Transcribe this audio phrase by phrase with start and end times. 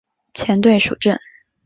[0.33, 1.19] 前队属正。